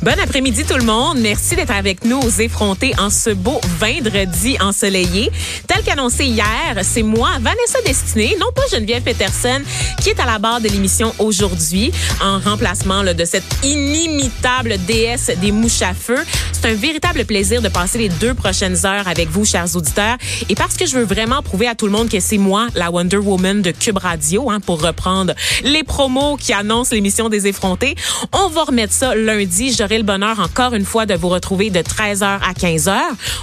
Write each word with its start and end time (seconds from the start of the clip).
Bon 0.00 0.14
après-midi 0.22 0.64
tout 0.64 0.76
le 0.76 0.84
monde. 0.84 1.18
Merci 1.18 1.56
d'être 1.56 1.72
avec 1.72 2.04
nous 2.04 2.20
aux 2.20 2.30
effrontés 2.30 2.94
en 3.00 3.10
ce 3.10 3.30
beau 3.30 3.60
vendredi 3.80 4.56
ensoleillé. 4.60 5.32
Tel 5.66 5.82
qu'annoncé 5.82 6.24
hier, 6.24 6.78
c'est 6.82 7.02
moi, 7.02 7.30
Vanessa 7.40 7.82
Destinée, 7.84 8.36
non 8.38 8.46
pas 8.54 8.62
Geneviève 8.70 9.02
Peterson, 9.02 9.60
qui 10.00 10.10
est 10.10 10.20
à 10.20 10.24
la 10.24 10.38
barre 10.38 10.60
de 10.60 10.68
l'émission 10.68 11.12
aujourd'hui 11.18 11.90
en 12.22 12.38
remplacement 12.38 13.02
de 13.02 13.24
cette 13.24 13.44
inimitable 13.64 14.76
déesse 14.86 15.32
des 15.40 15.50
mouches 15.50 15.82
à 15.82 15.94
feu. 15.94 16.18
C'est 16.52 16.70
un 16.70 16.74
véritable 16.74 17.24
plaisir 17.24 17.60
de 17.60 17.68
passer 17.68 17.98
les 17.98 18.08
deux 18.08 18.34
prochaines 18.34 18.86
heures 18.86 19.08
avec 19.08 19.28
vous, 19.28 19.44
chers 19.44 19.74
auditeurs. 19.74 20.16
Et 20.48 20.54
parce 20.54 20.76
que 20.76 20.86
je 20.86 20.96
veux 20.96 21.04
vraiment 21.04 21.42
prouver 21.42 21.66
à 21.66 21.74
tout 21.74 21.86
le 21.86 21.92
monde 21.92 22.08
que 22.08 22.20
c'est 22.20 22.38
moi, 22.38 22.68
la 22.76 22.92
Wonder 22.92 23.16
Woman 23.16 23.62
de 23.62 23.72
Cube 23.72 23.98
Radio, 23.98 24.48
hein, 24.48 24.60
pour 24.60 24.80
reprendre 24.80 25.34
les 25.64 25.82
promos 25.82 26.36
qui 26.36 26.52
annoncent 26.52 26.94
l'émission 26.94 27.28
des 27.28 27.48
effrontés, 27.48 27.96
on 28.32 28.48
va 28.48 28.62
remettre 28.62 28.92
ça 28.92 29.16
lundi. 29.16 29.72
Le 29.96 30.02
bonheur 30.02 30.40
encore 30.40 30.74
une 30.74 30.84
fois 30.84 31.06
de 31.06 31.14
vous 31.14 31.28
retrouver 31.28 31.70
de 31.70 31.80
13h 31.80 32.24
à 32.24 32.52
15h. 32.52 32.98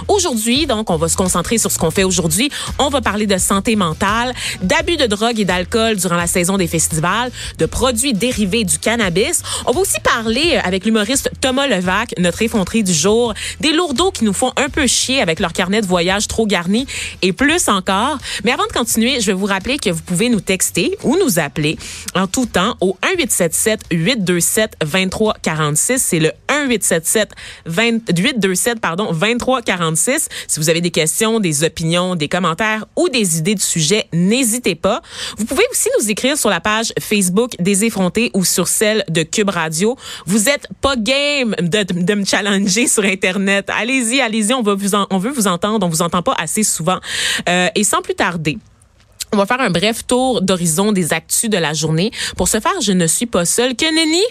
Aujourd'hui, 0.06 0.66
donc, 0.66 0.90
on 0.90 0.96
va 0.96 1.08
se 1.08 1.16
concentrer 1.16 1.58
sur 1.58 1.72
ce 1.72 1.78
qu'on 1.78 1.90
fait 1.90 2.04
aujourd'hui. 2.04 2.50
On 2.78 2.88
va 2.88 3.00
parler 3.00 3.26
de 3.26 3.38
santé 3.38 3.74
mentale, 3.74 4.34
d'abus 4.62 4.96
de 4.96 5.06
drogue 5.06 5.40
et 5.40 5.44
d'alcool 5.44 5.96
durant 5.96 6.14
la 6.14 6.26
saison 6.26 6.56
des 6.56 6.68
festivals, 6.68 7.32
de 7.58 7.66
produits 7.66 8.12
dérivés 8.12 8.64
du 8.64 8.78
cannabis. 8.78 9.42
On 9.66 9.72
va 9.72 9.80
aussi 9.80 9.98
parler 10.00 10.60
avec 10.62 10.84
l'humoriste 10.84 11.30
Thomas 11.40 11.66
Levac, 11.66 12.14
notre 12.18 12.42
effronterie 12.42 12.84
du 12.84 12.94
jour, 12.94 13.34
des 13.60 13.72
lourdeaux 13.72 14.12
qui 14.12 14.24
nous 14.24 14.32
font 14.32 14.52
un 14.56 14.68
peu 14.68 14.86
chier 14.86 15.20
avec 15.20 15.40
leur 15.40 15.52
carnet 15.52 15.80
de 15.80 15.86
voyage 15.86 16.28
trop 16.28 16.46
garni 16.46 16.86
et 17.22 17.32
plus 17.32 17.68
encore. 17.68 18.18
Mais 18.44 18.52
avant 18.52 18.66
de 18.66 18.72
continuer, 18.72 19.20
je 19.20 19.26
vais 19.26 19.32
vous 19.32 19.46
rappeler 19.46 19.78
que 19.78 19.90
vous 19.90 20.02
pouvez 20.02 20.28
nous 20.28 20.40
texter 20.40 20.96
ou 21.02 21.16
nous 21.16 21.38
appeler 21.38 21.78
en 22.14 22.26
tout 22.26 22.46
temps 22.46 22.76
au 22.80 22.96
1877 23.02 23.80
827 23.90 24.76
2346. 24.80 26.02
C'est 26.02 26.18
le 26.20 26.32
1877 26.50 27.32
827 27.66 28.80
pardon 28.80 29.12
2346 29.12 30.28
si 30.46 30.60
vous 30.60 30.70
avez 30.70 30.80
des 30.80 30.90
questions, 30.90 31.40
des 31.40 31.64
opinions, 31.64 32.14
des 32.14 32.28
commentaires 32.28 32.86
ou 32.96 33.08
des 33.08 33.38
idées 33.38 33.54
de 33.54 33.60
sujet, 33.60 34.06
n'hésitez 34.12 34.74
pas. 34.74 35.02
Vous 35.36 35.44
pouvez 35.44 35.64
aussi 35.70 35.88
nous 35.98 36.10
écrire 36.10 36.36
sur 36.36 36.50
la 36.50 36.60
page 36.60 36.92
Facebook 37.00 37.52
des 37.58 37.84
effrontés 37.84 38.30
ou 38.34 38.44
sur 38.44 38.68
celle 38.68 39.04
de 39.08 39.22
Cube 39.22 39.50
Radio. 39.50 39.96
Vous 40.26 40.48
êtes 40.48 40.68
pas 40.80 40.96
game 40.96 41.54
de, 41.60 42.14
me 42.14 42.24
challenger 42.24 42.86
sur 42.86 43.04
internet. 43.04 43.68
Allez-y, 43.68 44.20
allez-y, 44.20 44.54
on 44.54 44.62
va 44.62 44.74
vous 44.74 44.94
on 45.10 45.18
veut 45.18 45.30
vous 45.30 45.46
entendre, 45.46 45.84
on 45.86 45.88
vous 45.88 46.02
entend 46.02 46.22
pas 46.22 46.34
assez 46.38 46.62
souvent. 46.62 46.98
Euh, 47.48 47.68
et 47.74 47.84
sans 47.84 48.02
plus 48.02 48.14
tarder, 48.14 48.58
on 49.36 49.38
va 49.38 49.44
faire 49.44 49.60
un 49.60 49.70
bref 49.70 50.06
tour 50.06 50.40
d'horizon 50.40 50.92
des 50.92 51.12
actus 51.12 51.50
de 51.50 51.58
la 51.58 51.74
journée. 51.74 52.10
Pour 52.38 52.48
ce 52.48 52.58
faire, 52.58 52.80
je 52.80 52.92
ne 52.92 53.06
suis 53.06 53.26
pas 53.26 53.44
seule. 53.44 53.76
Que 53.76 53.84
nenni, 53.84 54.22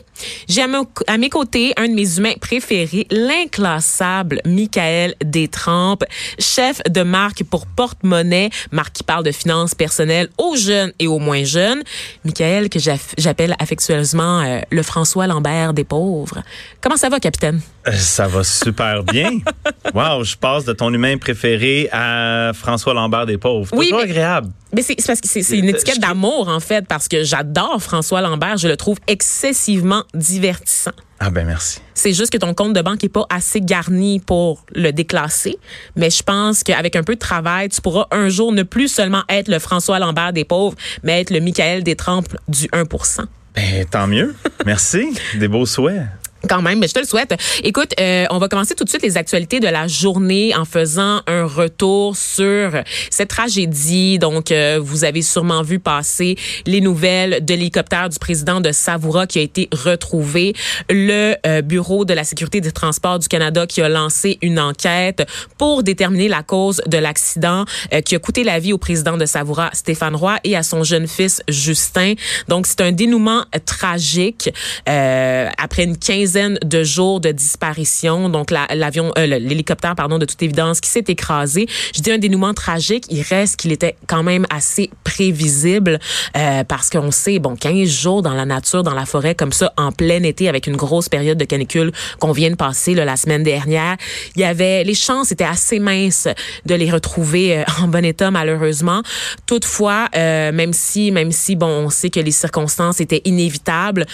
j'ai 0.50 0.64
à, 0.64 1.18
mes 1.18 1.30
côtés 1.30 1.74
un 1.78 1.88
de 1.88 1.94
mes 1.94 2.18
humains 2.18 2.34
préférés, 2.42 3.06
l'inclassable 3.12 4.42
Michael 4.46 5.14
Détrempe, 5.24 6.06
chef 6.40 6.82
de 6.90 7.04
marque 7.04 7.44
pour 7.44 7.68
Porte-Monnaie, 7.68 8.50
marque 8.72 8.94
qui 8.94 9.04
parle 9.04 9.24
de 9.24 9.32
finances 9.32 9.76
personnelles 9.76 10.30
aux 10.40 10.56
jeunes 10.56 10.92
et 10.98 11.06
aux 11.06 11.20
moins 11.20 11.44
jeunes. 11.44 11.84
Michael, 12.24 12.70
que 12.70 12.80
j'appelle 12.80 13.56
affectueusement 13.60 14.42
euh, 14.42 14.62
le 14.72 14.82
François 14.82 15.28
Lambert 15.28 15.74
des 15.76 15.84
pauvres. 15.84 16.42
Comment 16.82 16.98
ça 16.98 17.10
va, 17.10 17.20
capitaine? 17.20 17.62
Euh, 17.88 17.92
ça 17.92 18.28
va 18.28 18.44
super 18.44 19.04
bien. 19.04 19.30
wow, 19.94 20.24
je 20.24 20.36
passe 20.36 20.66
de 20.66 20.74
ton 20.74 20.92
humain 20.92 21.18
préféré 21.18 21.90
à 21.92 22.52
François 22.56 22.96
Lambert 22.96 23.28
des 23.28 23.38
pauvres. 23.38 23.70
Oui, 23.74 23.90
Toujours 23.90 24.02
agréable. 24.02 24.50
Mais 24.76 24.82
c'est 24.82 24.96
parce 25.06 25.22
que 25.22 25.28
c'est 25.28 25.58
une 25.58 25.70
étiquette 25.70 26.00
d'amour, 26.00 26.50
en 26.50 26.60
fait, 26.60 26.86
parce 26.88 27.08
que 27.08 27.24
j'adore 27.24 27.82
François 27.82 28.22
Lambert. 28.22 28.58
Je 28.58 28.68
le 28.68 28.78
trouve 28.78 28.98
excessivement 29.08 30.04
divertissant. 30.14 30.92
Ah 31.20 31.30
ben 31.30 31.46
merci. 31.46 31.80
C'est 31.94 32.14
juste 32.14 32.32
que 32.32 32.38
ton 32.38 32.54
compte 32.54 32.74
de 32.74 32.82
banque 32.82 33.04
est 33.04 33.10
pas 33.10 33.26
assez 33.30 33.62
garni 33.62 34.20
pour 34.20 34.66
le 34.76 34.92
déclasser, 34.92 35.58
mais 35.96 36.10
je 36.10 36.22
pense 36.22 36.62
qu'avec 36.62 36.98
un 36.98 37.04
peu 37.04 37.16
de 37.16 37.20
travail, 37.20 37.70
tu 37.70 37.80
pourras 37.80 38.08
un 38.12 38.28
jour 38.28 38.52
ne 38.52 38.64
plus 38.64 38.90
seulement 38.90 39.24
être 39.30 39.48
le 39.48 39.60
François 39.60 39.98
Lambert 39.98 40.34
des 40.34 40.44
pauvres, 40.44 40.76
mais 41.04 41.22
être 41.22 41.30
le 41.30 41.40
Michael 41.40 41.84
Détrempe 41.84 42.36
du 42.50 42.68
1% 42.68 43.26
ben, 43.56 43.86
tant 43.90 44.08
mieux. 44.08 44.36
Merci. 44.66 45.18
Des 45.36 45.48
beaux 45.48 45.66
souhaits. 45.66 46.04
Quand 46.48 46.62
même, 46.62 46.80
mais 46.80 46.88
je 46.88 46.94
te 46.94 47.00
le 47.00 47.06
souhaite. 47.06 47.36
Écoute, 47.64 47.94
euh, 48.00 48.26
on 48.30 48.38
va 48.38 48.48
commencer 48.48 48.76
tout 48.76 48.84
de 48.84 48.90
suite 48.90 49.02
les 49.02 49.18
actualités 49.18 49.60
de 49.60 49.68
la 49.68 49.88
journée 49.88 50.56
en 50.56 50.66
faisant 50.66 51.22
un 51.26 51.46
retour 51.46 52.16
sur 52.16 52.72
cette 53.10 53.30
tragédie. 53.30 54.20
Donc, 54.20 54.52
euh, 54.52 54.80
vous 54.82 55.06
avez 55.06 55.22
sûrement 55.22 55.64
vu 55.64 55.80
passer 55.80 56.36
les 56.68 56.82
nouvelles 56.82 57.44
de 57.44 57.54
l'hélicoptère 57.54 58.10
du 58.10 58.20
président 58.20 58.62
de 58.62 58.72
Savoura 58.72 59.26
qui 59.26 59.40
a 59.40 59.42
été 59.42 59.70
retrouvé. 59.72 60.54
Le 60.90 61.36
euh, 61.48 61.62
Bureau 61.62 62.06
de 62.06 62.14
la 62.14 62.24
sécurité 62.24 62.62
des 62.62 62.72
transports 62.72 63.18
du 63.18 63.28
Canada 63.28 63.66
qui 63.66 63.82
a 63.82 63.90
lancé 63.90 64.38
une 64.42 64.60
enquête 64.60 65.28
pour 65.58 65.82
déterminer 65.82 66.28
la 66.28 66.44
cause 66.44 66.82
de 66.86 66.98
l'accident 66.98 67.66
qui 68.04 68.16
a 68.16 68.20
coûté 68.20 68.44
la 68.44 68.60
vie 68.60 68.74
au 68.74 68.78
président 68.78 69.18
de 69.18 69.26
Savoura, 69.26 69.70
Stéphane 69.74 70.16
Roy, 70.16 70.38
et 70.44 70.56
à 70.56 70.64
son 70.64 70.84
jeune 70.84 71.08
fils, 71.08 71.42
Justin. 71.48 72.14
Donc, 72.48 72.68
c'est 72.68 72.82
un 72.82 72.92
dénouement 72.92 73.46
tragique 73.66 74.50
après 74.86 75.84
une 75.84 75.98
quinzaine 75.98 76.35
de 76.36 76.84
jours 76.84 77.20
de 77.22 77.32
disparition. 77.32 78.30
Donc 78.30 78.52
l'avion, 78.52 79.12
euh, 79.18 79.26
l'hélicoptère, 79.26 79.96
pardon, 79.96 80.18
de 80.18 80.26
toute 80.26 80.42
évidence, 80.44 80.82
qui 80.82 80.90
s'est 80.90 81.06
écrasé. 81.08 81.68
Je 81.96 82.02
dis 82.02 82.12
un 82.12 82.18
dénouement 82.18 82.54
tragique. 82.54 83.06
Il 83.10 83.22
reste 83.22 83.58
qu'il 83.58 83.72
était 83.72 83.96
quand 84.08 84.24
même 84.24 84.46
assez 84.50 84.90
prévisible 85.04 86.00
euh, 86.38 86.64
parce 86.64 86.90
qu'on 86.90 87.12
sait, 87.12 87.40
bon, 87.40 87.56
15 87.56 87.88
jours 87.88 88.22
dans 88.22 88.34
la 88.34 88.46
nature, 88.46 88.84
dans 88.84 88.94
la 88.94 89.06
forêt, 89.06 89.36
comme 89.36 89.52
ça, 89.52 89.74
en 89.78 89.92
plein 89.92 90.24
été, 90.24 90.50
avec 90.50 90.68
une 90.68 90.76
grosse 90.76 91.10
période 91.10 91.38
de 91.38 91.46
canicule 91.46 91.92
qu'on 92.20 92.32
vient 92.32 92.52
de 92.52 92.56
passer 92.56 92.94
là, 92.94 93.06
la 93.06 93.16
semaine 93.16 93.44
dernière, 93.44 93.96
il 94.36 94.42
y 94.42 94.46
avait 94.46 94.84
les 94.84 94.94
chances 94.94 95.32
étaient 95.32 95.44
assez 95.44 95.80
minces 95.80 96.28
de 96.66 96.76
les 96.76 96.92
retrouver 96.92 97.60
euh, 97.60 97.64
en 97.82 97.88
bon 97.88 98.04
état, 98.04 98.32
malheureusement. 98.32 99.02
Toutefois, 99.46 100.10
même 100.14 100.74
si, 100.74 101.12
même 101.12 101.32
si, 101.32 101.56
bon, 101.56 101.68
on 101.68 101.90
sait 101.90 102.10
que 102.10 102.20
les 102.20 102.32
circonstances 102.32 103.00
étaient 103.00 103.22
inévitables 103.26 104.06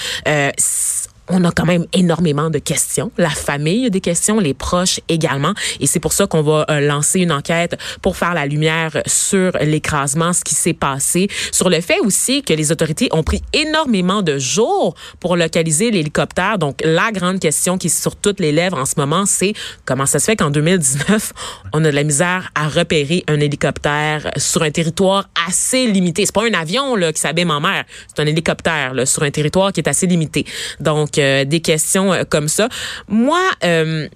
on 1.31 1.43
a 1.45 1.51
quand 1.51 1.65
même 1.65 1.85
énormément 1.93 2.49
de 2.49 2.59
questions. 2.59 3.11
La 3.17 3.29
famille 3.29 3.85
a 3.85 3.89
des 3.89 4.01
questions, 4.01 4.39
les 4.39 4.53
proches 4.53 4.99
également. 5.07 5.53
Et 5.79 5.87
c'est 5.87 5.99
pour 5.99 6.13
ça 6.13 6.27
qu'on 6.27 6.41
va 6.41 6.65
euh, 6.69 6.81
lancer 6.81 7.21
une 7.21 7.31
enquête 7.31 7.77
pour 8.01 8.17
faire 8.17 8.33
la 8.33 8.45
lumière 8.45 9.01
sur 9.05 9.51
l'écrasement, 9.61 10.33
ce 10.33 10.43
qui 10.43 10.55
s'est 10.55 10.73
passé, 10.73 11.29
sur 11.51 11.69
le 11.69 11.79
fait 11.81 11.99
aussi 11.99 12.43
que 12.43 12.53
les 12.53 12.71
autorités 12.71 13.07
ont 13.11 13.23
pris 13.23 13.41
énormément 13.53 14.21
de 14.21 14.37
jours 14.37 14.95
pour 15.19 15.37
localiser 15.37 15.91
l'hélicoptère. 15.91 16.57
Donc, 16.57 16.81
la 16.83 17.11
grande 17.11 17.39
question 17.39 17.77
qui 17.77 17.87
est 17.87 18.01
sur 18.01 18.15
toutes 18.15 18.39
les 18.39 18.51
lèvres 18.51 18.77
en 18.77 18.85
ce 18.85 18.95
moment, 18.97 19.25
c'est 19.25 19.53
comment 19.85 20.05
ça 20.05 20.19
se 20.19 20.25
fait 20.25 20.35
qu'en 20.35 20.49
2019, 20.49 21.33
on 21.73 21.83
a 21.85 21.91
de 21.91 21.95
la 21.95 22.03
misère 22.03 22.49
à 22.55 22.67
repérer 22.67 23.23
un 23.27 23.39
hélicoptère 23.39 24.31
sur 24.35 24.63
un 24.63 24.71
territoire 24.71 25.29
assez 25.47 25.87
limité? 25.87 26.25
C'est 26.25 26.35
pas 26.35 26.45
un 26.45 26.53
avion 26.53 26.95
là, 26.95 27.13
qui 27.13 27.21
s'abîme 27.21 27.51
en 27.51 27.61
mer, 27.61 27.85
c'est 28.07 28.21
un 28.21 28.27
hélicoptère 28.27 28.93
là, 28.93 29.05
sur 29.05 29.23
un 29.23 29.31
territoire 29.31 29.71
qui 29.71 29.79
est 29.79 29.87
assez 29.87 30.07
limité. 30.07 30.45
Donc, 30.79 31.17
des 31.45 31.59
questions 31.61 32.13
euh, 32.13 32.23
comme 32.27 32.47
ça. 32.47 32.69
Moi, 33.07 33.41
euh, 33.63 34.07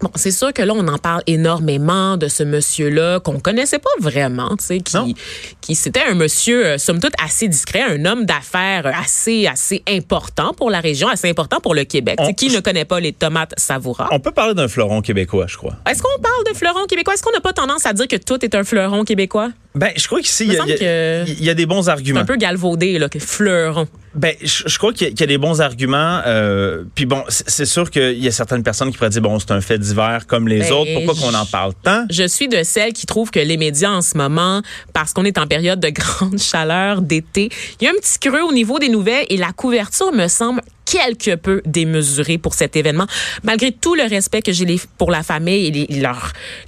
Bon, 0.00 0.10
c'est 0.14 0.30
sûr 0.30 0.52
que 0.54 0.62
là, 0.62 0.72
on 0.74 0.88
en 0.88 0.96
parle 0.96 1.22
énormément 1.26 2.16
de 2.16 2.26
ce 2.28 2.42
monsieur-là 2.42 3.20
qu'on 3.20 3.38
connaissait 3.38 3.78
pas 3.78 3.90
vraiment, 4.00 4.56
tu 4.56 4.64
sais, 4.64 4.78
qui, 4.78 5.14
qui 5.60 5.74
c'était 5.74 6.00
un 6.08 6.14
monsieur, 6.14 6.78
somme 6.78 7.00
toute, 7.00 7.12
assez 7.22 7.48
discret, 7.48 7.82
un 7.82 8.06
homme 8.06 8.24
d'affaires 8.24 8.86
assez, 8.86 9.46
assez 9.46 9.82
important 9.86 10.54
pour 10.54 10.70
la 10.70 10.80
région, 10.80 11.08
assez 11.08 11.28
important 11.28 11.60
pour 11.60 11.74
le 11.74 11.84
Québec. 11.84 12.18
qui 12.34 12.48
ne 12.48 12.60
connaît 12.60 12.86
pas 12.86 12.98
les 12.98 13.12
tomates 13.12 13.52
Savoura? 13.58 14.08
On 14.10 14.20
peut 14.20 14.32
parler 14.32 14.54
d'un 14.54 14.68
fleuron 14.68 15.02
québécois, 15.02 15.46
je 15.48 15.58
crois. 15.58 15.76
Est-ce 15.86 16.02
qu'on 16.02 16.22
parle 16.22 16.44
de 16.50 16.56
fleuron 16.56 16.86
québécois? 16.86 17.12
Est-ce 17.12 17.22
qu'on 17.22 17.32
n'a 17.32 17.40
pas 17.40 17.52
tendance 17.52 17.84
à 17.84 17.92
dire 17.92 18.08
que 18.08 18.16
tout 18.16 18.42
est 18.42 18.54
un 18.54 18.64
fleuron 18.64 19.04
québécois? 19.04 19.50
Ben, 19.74 19.90
je 19.96 20.06
crois 20.06 20.20
qu'ici, 20.20 20.46
il 20.46 20.52
y, 20.52 21.44
y, 21.44 21.50
a 21.50 21.54
des 21.54 21.66
bons 21.66 21.90
arguments. 21.90 22.20
un 22.20 22.24
peu 22.24 22.36
galvaudé, 22.36 22.98
là, 22.98 23.08
que 23.10 23.18
fleuron. 23.18 23.86
Ben, 24.14 24.34
je, 24.42 24.76
crois 24.78 24.92
qu'il 24.92 25.18
y, 25.18 25.22
a 25.22 25.26
des 25.26 25.38
bons 25.38 25.60
arguments. 25.60 26.20
Euh, 26.26 26.82
puis 26.96 27.06
bon, 27.06 27.22
c'est 27.28 27.64
sûr 27.64 27.90
qu'il 27.90 28.18
y 28.18 28.26
a 28.26 28.32
certaines 28.32 28.64
personnes 28.64 28.90
qui 28.90 28.96
pourraient 28.96 29.10
dire 29.10 29.22
bon, 29.22 29.38
c'est 29.38 29.52
un 29.52 29.60
fait 29.60 29.78
divers 29.78 30.26
comme 30.26 30.48
les 30.48 30.60
ben, 30.60 30.72
autres. 30.72 30.90
Pourquoi 30.94 31.14
qu'on 31.14 31.34
en 31.34 31.46
parle 31.46 31.74
tant? 31.80 32.06
Je 32.10 32.26
suis 32.26 32.48
de 32.48 32.62
celles 32.64 32.92
qui 32.92 33.06
trouvent 33.06 33.30
que 33.30 33.38
les 33.38 33.56
médias 33.56 33.90
en 33.90 34.02
ce 34.02 34.16
moment, 34.16 34.62
parce 34.92 35.12
qu'on 35.12 35.24
est 35.24 35.38
en 35.38 35.46
période 35.46 35.78
de 35.78 35.88
grande 35.90 36.38
chaleur 36.38 37.02
d'été, 37.02 37.50
il 37.80 37.84
y 37.84 37.86
a 37.86 37.90
un 37.90 38.00
petit 38.00 38.18
creux 38.18 38.42
au 38.42 38.52
niveau 38.52 38.78
des 38.80 38.88
nouvelles 38.88 39.26
et 39.28 39.36
la 39.36 39.52
couverture 39.52 40.12
me 40.12 40.26
semble 40.26 40.60
quelque 40.90 41.36
peu 41.36 41.62
démesuré 41.64 42.36
pour 42.36 42.54
cet 42.54 42.74
événement, 42.74 43.06
malgré 43.44 43.70
tout 43.70 43.94
le 43.94 44.02
respect 44.08 44.42
que 44.42 44.52
j'ai 44.52 44.66
pour 44.98 45.10
la 45.10 45.22
famille 45.22 45.66
et 45.66 45.70
les, 45.70 46.02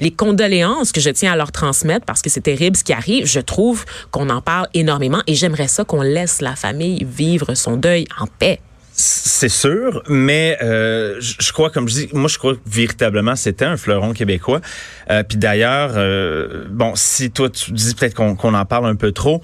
les 0.01 0.11
condoléances 0.11 0.93
que 0.93 1.01
je 1.01 1.11
tiens 1.11 1.33
à 1.33 1.37
leur 1.37 1.53
transmettre 1.53 2.07
parce 2.07 2.23
que 2.23 2.31
c'est 2.31 2.41
terrible 2.41 2.77
ce 2.77 2.85
qui 2.85 2.93
arrive. 2.93 3.27
Je 3.27 3.41
trouve 3.41 3.85
qu'on 4.11 4.31
en 4.31 4.41
parle 4.41 4.69
énormément 4.75 5.23
et 5.27 5.35
j'aimerais 5.35 5.69
ça 5.69 5.85
qu'on 5.85 6.03
laisse 6.03 6.41
la 6.41 6.57
famille 6.57 7.05
vivre 7.05 7.55
son 7.55 7.77
deuil 7.77 8.07
en 8.19 8.27
paix. 8.27 8.61
C'est 8.95 9.49
sûr, 9.49 10.03
mais 10.07 10.59
euh, 10.63 11.17
je 11.19 11.51
crois, 11.53 11.71
comme 11.71 11.89
je 11.89 11.95
dis, 11.95 12.09
moi 12.13 12.29
je 12.29 12.37
crois 12.37 12.55
que 12.55 12.61
véritablement 12.67 13.35
c'était 13.37 13.65
un 13.65 13.79
fleuron 13.79 14.13
québécois. 14.13 14.61
Euh, 15.11 15.23
Puis 15.27 15.39
d'ailleurs, 15.39 15.93
euh, 15.97 16.67
bon, 16.69 16.93
si 16.95 17.31
toi 17.31 17.49
tu 17.49 17.73
dis 17.73 17.95
peut-être 17.95 18.15
qu'on 18.15 18.55
en 18.55 18.65
parle 18.67 18.87
un 18.87 18.95
peu 18.95 19.13
trop, 19.13 19.41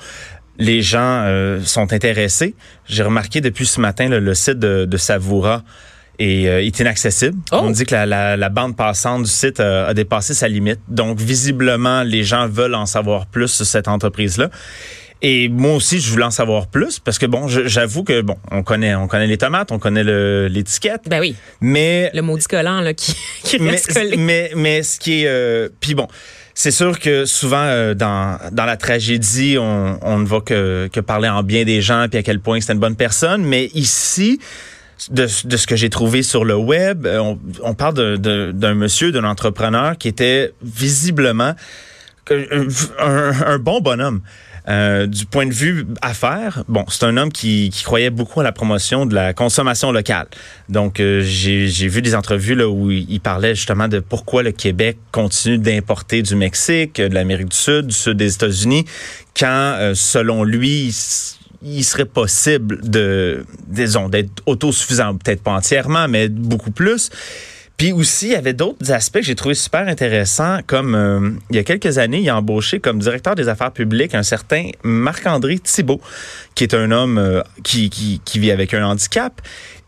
les 0.58 0.82
gens 0.82 1.22
euh, 1.24 1.60
sont 1.64 1.92
intéressés. 1.92 2.54
J'ai 2.86 3.02
remarqué 3.02 3.40
depuis 3.40 3.66
ce 3.66 3.80
matin 3.80 4.08
le, 4.08 4.34
site 4.34 4.58
de, 4.58 4.84
de 4.84 4.96
Savoura 4.96 5.62
et 6.18 6.48
euh, 6.48 6.64
est 6.64 6.78
inaccessible. 6.80 7.38
Oh. 7.52 7.60
On 7.62 7.70
dit 7.70 7.84
que 7.84 7.94
la, 7.94 8.36
la, 8.36 8.48
bande 8.48 8.76
passante 8.76 9.22
du 9.22 9.30
site 9.30 9.60
a, 9.60 9.94
dépassé 9.94 10.34
sa 10.34 10.48
limite. 10.48 10.80
Donc, 10.88 11.18
visiblement, 11.18 12.02
les 12.02 12.24
gens 12.24 12.48
veulent 12.48 12.74
en 12.74 12.86
savoir 12.86 13.26
plus 13.26 13.48
sur 13.48 13.66
cette 13.66 13.88
entreprise-là. 13.88 14.50
Et 15.20 15.48
moi 15.48 15.74
aussi, 15.74 15.98
je 15.98 16.10
voulais 16.10 16.24
en 16.24 16.30
savoir 16.30 16.68
plus 16.68 17.00
parce 17.00 17.18
que 17.18 17.26
bon, 17.26 17.48
j'avoue 17.48 18.04
que 18.04 18.20
bon, 18.20 18.36
on 18.52 18.62
connaît, 18.62 18.94
on 18.94 19.08
connaît 19.08 19.26
les 19.26 19.38
tomates, 19.38 19.72
on 19.72 19.80
connaît 19.80 20.04
l'étiquette. 20.48 21.02
Ben 21.06 21.18
oui. 21.18 21.34
Mais 21.60 22.10
le 22.14 22.22
maudit 22.22 22.46
collant 22.46 22.80
là 22.80 22.94
qui, 22.94 23.16
qui 23.42 23.58
reste 23.58 23.92
mais, 23.96 24.16
Mais, 24.16 24.50
mais 24.54 24.82
ce 24.84 25.00
qui 25.00 25.24
est, 25.24 25.26
euh, 25.26 25.70
puis 25.80 25.96
bon, 25.96 26.06
c'est 26.60 26.72
sûr 26.72 26.98
que 26.98 27.24
souvent 27.24 27.62
euh, 27.62 27.94
dans 27.94 28.36
dans 28.50 28.64
la 28.64 28.76
tragédie, 28.76 29.58
on, 29.60 29.96
on 30.02 30.18
ne 30.18 30.26
va 30.26 30.40
que 30.40 30.88
que 30.92 30.98
parler 30.98 31.28
en 31.28 31.44
bien 31.44 31.64
des 31.64 31.80
gens 31.80 32.06
puis 32.10 32.18
à 32.18 32.24
quel 32.24 32.40
point 32.40 32.60
c'est 32.60 32.72
une 32.72 32.80
bonne 32.80 32.96
personne. 32.96 33.44
Mais 33.44 33.66
ici, 33.74 34.40
de, 35.12 35.28
de 35.44 35.56
ce 35.56 35.66
que 35.68 35.76
j'ai 35.76 35.88
trouvé 35.88 36.24
sur 36.24 36.44
le 36.44 36.56
web, 36.56 37.06
euh, 37.06 37.18
on, 37.20 37.38
on 37.62 37.74
parle 37.74 38.18
d'un 38.18 38.74
monsieur, 38.74 39.12
d'un 39.12 39.22
entrepreneur 39.22 39.96
qui 39.96 40.08
était 40.08 40.52
visiblement 40.60 41.54
un, 42.28 43.32
un, 43.46 43.58
bon 43.60 43.80
bonhomme. 43.80 44.22
Euh, 44.68 45.06
du 45.06 45.24
point 45.24 45.46
de 45.46 45.52
vue 45.52 45.86
affaires, 46.02 46.62
bon, 46.68 46.84
c'est 46.88 47.04
un 47.04 47.16
homme 47.16 47.32
qui, 47.32 47.70
qui, 47.70 47.84
croyait 47.84 48.10
beaucoup 48.10 48.40
à 48.40 48.42
la 48.42 48.52
promotion 48.52 49.06
de 49.06 49.14
la 49.14 49.32
consommation 49.32 49.92
locale. 49.92 50.26
Donc, 50.68 51.00
euh, 51.00 51.22
j'ai 51.22 51.88
vu 51.88 52.02
des 52.02 52.14
entrevues 52.14 52.54
là 52.54 52.68
où 52.68 52.90
il 52.90 53.20
parlait 53.20 53.54
justement 53.54 53.88
de 53.88 54.00
pourquoi 54.00 54.42
le 54.42 54.52
Québec 54.52 54.98
continue 55.10 55.58
d'importer 55.58 56.22
du 56.22 56.36
Mexique, 56.36 56.96
de 56.96 57.14
l'Amérique 57.14 57.48
du 57.48 57.56
Sud, 57.56 57.86
du 57.86 57.94
sud 57.94 58.16
des 58.18 58.34
États-Unis, 58.34 58.84
quand, 59.34 59.92
selon 59.94 60.44
lui, 60.44 60.92
il 61.62 61.84
serait 61.84 62.04
possible 62.04 62.80
de, 62.88 63.44
disons, 63.66 64.08
d'être 64.08 64.42
autosuffisant, 64.46 65.16
peut-être 65.16 65.42
pas 65.42 65.52
entièrement, 65.52 66.08
mais 66.08 66.28
beaucoup 66.28 66.70
plus. 66.70 67.10
Puis 67.78 67.92
aussi, 67.92 68.26
il 68.26 68.32
y 68.32 68.34
avait 68.34 68.54
d'autres 68.54 68.90
aspects 68.90 69.20
que 69.20 69.24
j'ai 69.24 69.36
trouvé 69.36 69.54
super 69.54 69.86
intéressants, 69.86 70.58
comme 70.66 70.96
euh, 70.96 71.30
il 71.48 71.54
y 71.54 71.58
a 71.60 71.62
quelques 71.62 71.98
années, 71.98 72.18
il 72.18 72.28
a 72.28 72.36
embauché 72.36 72.80
comme 72.80 72.98
directeur 72.98 73.36
des 73.36 73.48
affaires 73.48 73.70
publiques 73.70 74.16
un 74.16 74.24
certain 74.24 74.70
Marc-André 74.82 75.60
Thibault, 75.60 76.00
qui 76.56 76.64
est 76.64 76.74
un 76.74 76.90
homme 76.90 77.18
euh, 77.18 77.40
qui, 77.62 77.88
qui, 77.88 78.20
qui, 78.24 78.40
vit 78.40 78.50
avec 78.50 78.74
un 78.74 78.84
handicap. 78.84 79.40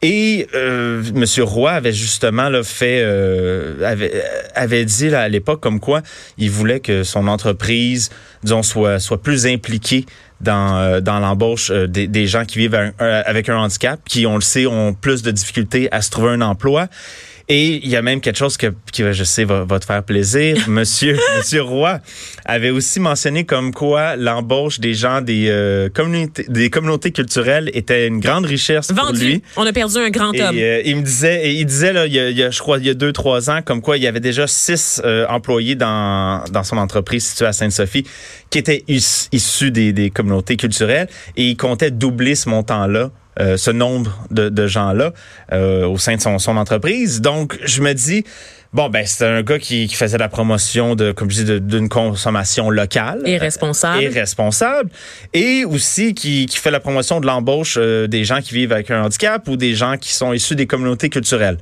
Et 0.02 0.46
euh, 0.54 1.02
M. 1.16 1.24
Roy 1.42 1.72
avait 1.72 1.92
justement 1.92 2.48
là, 2.48 2.62
fait 2.62 3.00
euh, 3.02 3.84
avait, 3.84 4.22
avait 4.54 4.84
dit 4.84 5.10
là, 5.10 5.22
à 5.22 5.28
l'époque 5.28 5.60
comme 5.60 5.80
quoi 5.80 6.02
il 6.38 6.48
voulait 6.48 6.78
que 6.78 7.02
son 7.02 7.26
entreprise, 7.26 8.10
disons, 8.44 8.62
soit, 8.62 9.00
soit 9.00 9.20
plus 9.20 9.48
impliquée 9.48 10.06
dans, 10.40 11.02
dans 11.02 11.18
l'embauche 11.18 11.70
des, 11.70 12.06
des, 12.06 12.26
gens 12.26 12.44
qui 12.44 12.58
vivent 12.58 12.92
avec 12.98 13.48
un 13.50 13.58
handicap, 13.58 14.00
qui, 14.08 14.26
on 14.26 14.36
le 14.36 14.40
sait, 14.40 14.64
ont 14.64 14.94
plus 14.94 15.22
de 15.22 15.32
difficultés 15.32 15.88
à 15.92 16.00
se 16.00 16.10
trouver 16.10 16.30
un 16.30 16.40
emploi. 16.40 16.88
Et 17.50 17.80
il 17.82 17.88
y 17.88 17.96
a 17.96 18.02
même 18.02 18.20
quelque 18.20 18.36
chose 18.36 18.56
que, 18.56 18.68
qui, 18.92 19.02
je 19.12 19.24
sais, 19.24 19.44
va, 19.44 19.66
te 19.80 19.84
faire 19.84 20.04
plaisir. 20.04 20.56
Monsieur, 20.68 21.18
Monsieur 21.36 21.62
Roy 21.62 21.98
avait 22.44 22.70
aussi 22.70 23.00
mentionné 23.00 23.44
comme 23.44 23.74
quoi 23.74 24.14
l'embauche 24.14 24.78
des 24.78 24.94
gens 24.94 25.20
des, 25.20 25.48
euh, 25.48 25.88
communautés, 25.88 26.46
des 26.48 26.70
communautés 26.70 27.10
culturelles 27.10 27.68
était 27.74 28.06
une 28.06 28.20
grande 28.20 28.46
richesse 28.46 28.92
pour 28.92 29.12
lui. 29.12 29.42
On 29.56 29.66
a 29.66 29.72
perdu 29.72 29.98
un 29.98 30.10
grand 30.10 30.28
homme. 30.28 30.56
Euh, 30.56 30.82
il 30.84 30.96
me 30.96 31.02
disait, 31.02 31.52
il 31.52 31.66
disait 31.66 31.92
là, 31.92 32.06
il 32.06 32.12
y, 32.12 32.42
a, 32.42 32.50
je 32.50 32.58
crois, 32.60 32.78
il 32.78 32.86
y 32.86 32.90
a 32.90 32.94
deux, 32.94 33.12
trois 33.12 33.50
ans, 33.50 33.62
comme 33.64 33.82
quoi 33.82 33.96
il 33.96 34.04
y 34.04 34.06
avait 34.06 34.20
déjà 34.20 34.46
six 34.46 35.02
euh, 35.04 35.26
employés 35.26 35.74
dans, 35.74 36.44
dans 36.52 36.62
son 36.62 36.76
entreprise 36.76 37.26
située 37.26 37.46
à 37.46 37.52
Sainte-Sophie 37.52 38.04
qui 38.50 38.58
étaient 38.58 38.84
issus 38.86 39.72
des, 39.72 39.92
des 39.92 40.10
communautés 40.10 40.56
culturelles 40.56 41.08
et 41.36 41.48
il 41.48 41.56
comptait 41.56 41.90
doubler 41.90 42.36
ce 42.36 42.48
montant-là 42.48 43.10
euh, 43.38 43.56
ce 43.56 43.70
nombre 43.70 44.12
de, 44.30 44.66
gens-là 44.66 45.12
euh, 45.52 45.86
au 45.86 45.98
sein 45.98 46.16
de 46.16 46.20
son, 46.20 46.38
son, 46.38 46.56
entreprise. 46.56 47.20
Donc, 47.20 47.58
je 47.64 47.80
me 47.80 47.92
dis, 47.92 48.24
bon, 48.72 48.88
ben 48.88 49.06
c'est 49.06 49.24
un 49.24 49.42
gars 49.42 49.58
qui, 49.58 49.86
qui, 49.86 49.94
faisait 49.94 50.18
la 50.18 50.28
promotion 50.28 50.96
de, 50.96 51.12
comme 51.12 51.30
je 51.30 51.42
dis, 51.42 51.60
d'une 51.60 51.88
consommation 51.88 52.70
locale. 52.70 53.22
Et 53.24 53.38
responsable. 53.38 54.02
Et 54.02 54.08
responsable. 54.08 54.90
Et 55.32 55.64
aussi 55.64 56.14
qui, 56.14 56.46
qui 56.46 56.58
fait 56.58 56.72
la 56.72 56.80
promotion 56.80 57.20
de 57.20 57.26
l'embauche 57.26 57.76
euh, 57.78 58.08
des 58.08 58.24
gens 58.24 58.40
qui 58.40 58.54
vivent 58.54 58.72
avec 58.72 58.90
un 58.90 59.04
handicap 59.04 59.46
ou 59.48 59.56
des 59.56 59.74
gens 59.74 59.96
qui 59.96 60.12
sont 60.12 60.32
issus 60.32 60.56
des 60.56 60.66
communautés 60.66 61.08
culturelles. 61.08 61.58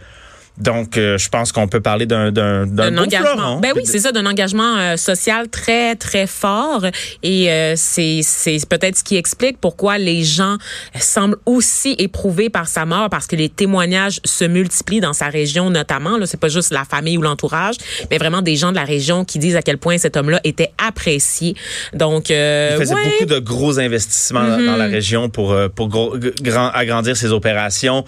Donc, 0.61 0.99
euh, 0.99 1.19
je 1.19 1.29
pense 1.29 1.53
qu'on 1.53 1.69
peut 1.69 1.81
parler 1.81 2.07
d'un 2.07 2.33
d'un 2.33 2.67
d'un 2.67 2.97
engagement. 2.99 3.61
Ben 3.61 3.73
oui, 3.77 3.83
c'est 3.85 4.01
ça, 4.01 4.13
d'un 4.13 4.27
engagement 4.27 4.77
euh, 4.77 4.97
social 4.97 5.49
très 5.49 5.95
très 5.95 6.27
fort. 6.27 6.85
Et 7.23 7.51
euh, 7.51 7.75
c'est 7.77 8.21
c'est 8.23 8.59
peut-être 8.69 8.97
ce 8.97 9.05
qui 9.05 9.17
explique 9.17 9.59
pourquoi 9.61 9.99
les 9.99 10.25
gens 10.25 10.57
semblent 10.99 11.39
aussi 11.47 11.95
éprouvés 11.99 12.51
par 12.51 12.67
sa 12.67 12.87
mort, 12.87 13.09
parce 13.09 13.27
que 13.27 13.37
les 13.37 13.49
témoignages 13.49 14.21
se 14.25 14.45
multiplient 14.45 15.01
dans 15.01 15.13
sa 15.13 15.29
région 15.29 15.71
notamment. 15.71 16.19
Là, 16.19 16.27
c'est 16.27 16.41
pas 16.41 16.49
juste 16.49 16.73
la 16.73 16.85
famille 16.85 17.17
ou 17.19 17.23
l'entourage, 17.23 17.77
mais 18.11 18.19
vraiment 18.19 18.43
des 18.43 18.57
gens 18.57 18.71
de 18.71 18.77
la 18.77 18.85
région 18.85 19.25
qui 19.25 19.39
disent 19.39 19.57
à 19.57 19.63
quel 19.63 19.79
point 19.79 19.99
cet 19.99 20.17
homme-là 20.17 20.41
était 20.45 20.73
apprécié. 20.85 21.55
Donc, 21.95 22.31
il 22.31 22.35
faisait 22.79 22.95
beaucoup 22.95 23.27
de 23.27 23.39
gros 23.39 23.79
investissements 23.79 24.59
dans 24.59 24.77
la 24.77 24.89
mhm. 24.89 24.95
région 24.95 25.29
pour 25.29 25.57
pour 25.75 25.89
grand, 25.89 26.71
agrandir 26.71 27.17
ses 27.17 27.31
opérations, 27.33 28.05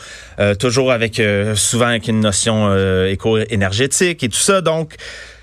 toujours 0.59 0.91
avec 0.91 1.23
souvent 1.55 1.87
avec 1.87 2.09
une 2.09 2.21
notion 2.21 2.40
euh, 2.49 3.11
éco-énergétique 3.11 4.23
et 4.23 4.29
tout 4.29 4.39
ça. 4.39 4.61
Donc, 4.61 4.95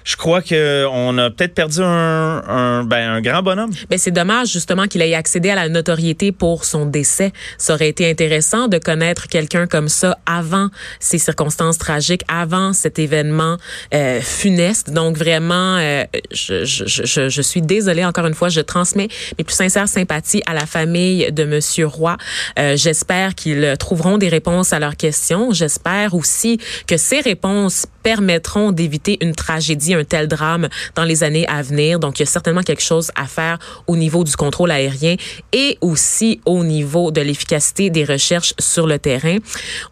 je 0.08 0.16
crois 0.16 0.42
qu'on 0.42 1.18
a 1.18 1.30
peut-être 1.32 1.54
perdu 1.54 1.82
un, 1.82 2.42
un, 2.48 2.84
ben, 2.86 3.10
un 3.10 3.22
grand 3.22 3.44
bonhomme. 3.44 3.72
Ben, 3.90 4.00
c'est 4.00 4.12
dommage 4.12 4.54
justement 4.54 4.88
qu'il 4.88 5.02
ait 5.02 5.14
accédé 5.14 5.50
à 5.50 5.56
la 5.56 5.68
notoriété 5.68 6.32
pour 6.32 6.64
son 6.64 6.86
décès. 6.86 7.34
Ça 7.58 7.74
aurait 7.74 7.90
été 7.90 8.10
intéressant 8.10 8.70
de 8.70 8.78
connaître 8.78 9.28
quelqu'un 9.28 9.68
comme 9.68 9.90
ça 9.90 10.18
avant 10.26 10.70
ces 11.02 11.18
circonstances 11.18 11.78
tragiques, 11.78 12.22
avant 12.30 12.72
cet 12.72 13.00
événement 13.00 13.58
euh, 13.94 14.22
funeste. 14.22 14.92
Donc 14.92 15.18
vraiment, 15.18 15.76
euh, 15.76 16.06
je, 16.32 16.64
je, 16.64 16.86
je, 16.88 17.28
je, 17.28 17.42
suis 17.42 17.62
désolée 17.62 18.06
encore 18.06 18.28
une 18.28 18.34
fois. 18.34 18.48
Je 18.48 18.62
transmets 18.62 19.10
mes 19.38 19.44
plus 19.44 19.56
sincères 19.56 19.90
sympathies 19.90 20.42
à 20.46 20.54
la 20.54 20.66
famille 20.66 21.34
de 21.34 21.44
Monsieur 21.44 21.86
Roy. 21.86 22.16
Euh, 22.58 22.78
J'espère 22.78 23.36
qu'ils 23.36 23.76
trouveront 23.78 24.18
des 24.18 24.30
réponses 24.30 24.72
à 24.72 24.80
leurs 24.80 24.96
questions. 24.96 25.52
J'espère 25.52 26.14
aussi 26.14 26.60
que 26.88 26.96
ces 26.96 27.20
réponses 27.20 27.88
permettront 28.08 28.72
d'éviter 28.72 29.18
une 29.20 29.36
tragédie 29.36 29.94
un 29.94 30.06
tel 30.06 30.30
drame 30.30 30.70
dans 30.96 31.04
les 31.04 31.26
années 31.26 31.46
à 31.50 31.62
venir. 31.62 32.00
Donc, 32.00 32.20
il 32.20 32.22
y 32.22 32.24
a 32.24 32.26
certainement 32.26 32.62
quelque 32.62 32.82
chose 32.82 33.12
à 33.16 33.26
faire 33.26 33.60
au 33.86 33.98
niveau 33.98 34.24
du 34.24 34.34
contrôle 34.38 34.72
aérien 34.72 35.18
et 35.52 35.78
aussi 35.82 36.40
au 36.46 36.64
niveau 36.64 37.12
de 37.12 37.20
l'efficacité 37.20 37.90
des 37.90 38.06
recherches 38.06 38.54
sur 38.60 38.88
le 38.88 38.98
terrain. 38.98 39.40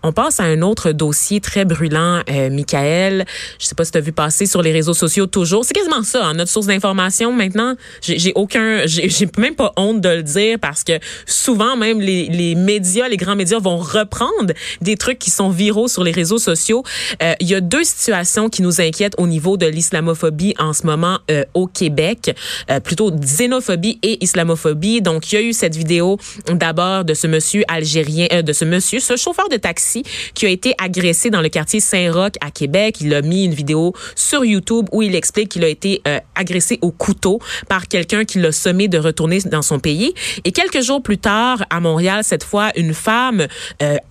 On 0.02 0.14
passe 0.14 0.40
à 0.40 0.44
un 0.44 0.62
autre 0.62 0.94
dossier 0.94 1.42
très 1.42 1.66
brûlant, 1.66 2.22
euh, 2.30 2.50
Michael. 2.50 3.26
Je 3.60 3.66
sais 3.66 3.76
pas 3.76 3.84
si 3.84 3.92
tu 3.92 3.98
as 3.98 4.02
vu 4.02 4.14
passer 4.14 4.46
sur 4.46 4.62
les 4.62 4.72
réseaux 4.72 4.94
sociaux 4.94 5.28
toujours. 5.28 5.66
C'est 5.66 5.74
quasiment 5.74 6.04
ça, 6.04 6.24
hein, 6.24 6.36
notre 6.36 6.52
source 6.52 6.68
d'information 6.68 7.34
maintenant. 7.34 7.76
J'ai 8.02 8.32
aucun, 8.36 8.84
j'ai 8.86 9.28
même 9.38 9.56
pas 9.56 9.74
honte 9.76 10.00
de 10.00 10.08
le 10.08 10.24
dire 10.24 10.58
parce 10.62 10.86
que 10.86 10.94
souvent 11.26 11.76
même 11.76 12.00
les, 12.00 12.28
les 12.28 12.56
médias, 12.56 13.10
les 13.10 13.18
grands 13.18 13.36
médias 13.36 13.60
vont 13.60 13.76
reprendre 13.76 14.54
des 14.80 14.96
trucs 14.96 15.20
qui 15.20 15.32
sont 15.32 15.50
viraux 15.50 15.90
sur 15.90 16.06
les 16.06 16.12
réseaux 16.14 16.38
sociaux. 16.38 16.82
Euh, 17.22 17.34
il 17.42 17.50
y 17.50 17.56
a 17.56 17.60
deux 17.60 17.84
situations 17.84 18.05
qui 18.52 18.62
nous 18.62 18.82
inquiètent 18.82 19.16
au 19.18 19.28
niveau 19.28 19.58
de 19.58 19.66
l'islam 19.66 19.96
islamophobie 19.96 20.54
en 20.60 20.74
ce 20.74 20.86
moment 20.86 21.20
euh, 21.32 21.44
au 21.54 21.68
Québec, 21.68 22.36
euh, 22.70 22.80
plutôt 22.80 23.12
xénophobie 23.12 24.00
et 24.04 24.24
islamophobie. 24.24 25.02
Donc, 25.02 25.32
il 25.32 25.36
y 25.36 25.38
a 25.38 25.42
eu 25.42 25.54
cette 25.54 25.76
vidéo 25.76 26.18
d'abord 26.52 27.06
de 27.06 27.14
ce 27.14 27.28
monsieur 27.28 27.64
algérien, 27.68 28.28
euh, 28.32 28.42
de 28.42 28.52
ce 28.52 28.66
monsieur, 28.66 29.00
ce 29.00 29.16
chauffeur 29.16 29.48
de 29.50 29.58
taxi 29.58 30.04
qui 30.34 30.46
a 30.46 30.50
été 30.50 30.74
agressé 30.80 31.30
dans 31.30 31.42
le 31.42 31.50
quartier 31.50 31.80
Saint-Roch 31.80 32.34
à 32.42 32.52
Québec. 32.52 32.98
Il 33.02 33.14
a 33.14 33.22
mis 33.22 33.46
une 33.46 33.54
vidéo 33.54 33.94
sur 34.16 34.44
YouTube 34.44 34.88
où 34.92 35.02
il 35.02 35.16
explique 35.16 35.50
qu'il 35.50 35.64
a 35.64 35.68
été 35.70 36.02
agressé 36.36 36.80
au 36.82 36.92
couteau 36.92 37.40
par 37.70 37.88
quelqu'un 37.88 38.26
qui 38.26 38.40
l'a 38.40 38.52
sommé 38.52 38.88
de 38.88 38.98
retourner 38.98 39.40
dans 39.46 39.62
son 39.62 39.80
pays. 39.80 40.14
Et 40.44 40.52
quelques 40.52 40.82
jours 40.82 41.02
plus 41.02 41.18
tard, 41.18 41.66
à 41.70 41.80
Montréal, 41.80 42.24
cette 42.24 42.44
fois, 42.44 42.72
une 42.76 42.94
femme 42.94 43.48